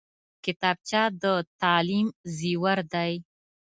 [0.43, 1.25] کتابچه د
[1.61, 2.07] تعلیم
[2.37, 3.13] زیور دی